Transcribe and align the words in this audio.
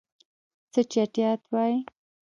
څه 0.71 0.81
چټياټ 0.91 1.41
وايي. 1.53 1.77